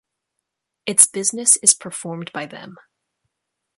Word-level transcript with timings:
Its 0.87 1.05
business 1.05 1.57
is 1.57 1.75
performed 1.75 2.31
by 2.33 2.47
them. 2.47 2.75